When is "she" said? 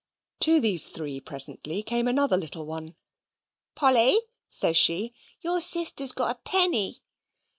4.75-5.13